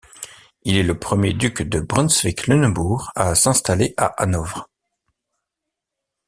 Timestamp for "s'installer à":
3.35-4.07